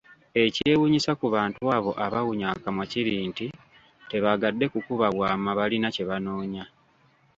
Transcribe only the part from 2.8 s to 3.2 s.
kiri